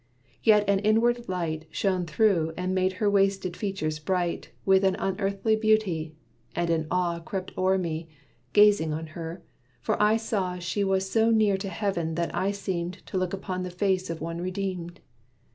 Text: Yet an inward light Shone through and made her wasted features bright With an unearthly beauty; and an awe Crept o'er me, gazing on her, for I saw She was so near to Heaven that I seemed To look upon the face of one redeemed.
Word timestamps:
Yet 0.41 0.67
an 0.67 0.79
inward 0.79 1.29
light 1.29 1.65
Shone 1.69 2.07
through 2.07 2.53
and 2.57 2.73
made 2.73 2.93
her 2.93 3.07
wasted 3.07 3.55
features 3.55 3.99
bright 3.99 4.49
With 4.65 4.83
an 4.83 4.95
unearthly 4.95 5.55
beauty; 5.55 6.15
and 6.55 6.71
an 6.71 6.87
awe 6.89 7.19
Crept 7.19 7.55
o'er 7.55 7.77
me, 7.77 8.07
gazing 8.51 8.93
on 8.93 9.05
her, 9.13 9.43
for 9.79 10.01
I 10.01 10.17
saw 10.17 10.57
She 10.57 10.83
was 10.83 11.07
so 11.07 11.29
near 11.29 11.55
to 11.57 11.69
Heaven 11.69 12.15
that 12.15 12.33
I 12.33 12.49
seemed 12.49 13.05
To 13.05 13.17
look 13.19 13.31
upon 13.33 13.61
the 13.61 13.69
face 13.69 14.09
of 14.09 14.21
one 14.21 14.41
redeemed. 14.41 15.01